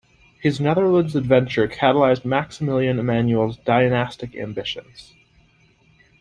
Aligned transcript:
His 0.41 0.59
Netherlands 0.59 1.15
adventure 1.15 1.67
catalyzed 1.67 2.25
Maximilian 2.25 2.97
Emanuel's 2.97 3.57
dynastic 3.57 4.35
ambitions. 4.35 5.13